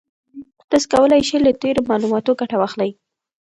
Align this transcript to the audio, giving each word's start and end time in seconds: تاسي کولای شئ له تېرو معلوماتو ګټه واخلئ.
تاسي 0.69 0.87
کولای 0.93 1.21
شئ 1.29 1.37
له 1.45 1.51
تېرو 1.61 1.87
معلوماتو 1.89 2.37
ګټه 2.39 2.55
واخلئ. 2.59 2.91